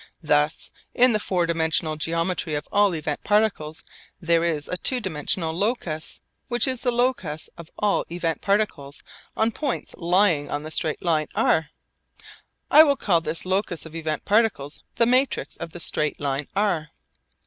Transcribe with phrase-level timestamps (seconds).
[0.23, 3.83] Thus in the four dimensional geometry of all event particles
[4.19, 9.03] there is a two dimensional locus which is the locus of all event particles
[9.37, 11.69] on points lying on the straight line r.
[12.71, 16.89] I will call this locus of event particles the matrix of the straight line r.